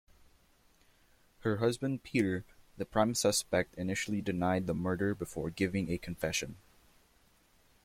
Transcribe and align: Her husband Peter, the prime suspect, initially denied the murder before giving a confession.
Her 1.41 1.57
husband 1.57 2.01
Peter, 2.01 2.43
the 2.75 2.85
prime 2.85 3.13
suspect, 3.13 3.75
initially 3.75 4.19
denied 4.19 4.65
the 4.65 4.73
murder 4.73 5.13
before 5.13 5.51
giving 5.51 5.91
a 5.91 5.99
confession. 5.99 6.57